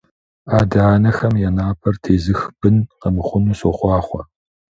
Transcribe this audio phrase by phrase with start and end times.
[0.59, 4.21] Адэ-анэхэм я напэр тезых бын къэмыхъуну сохъуахъуэ!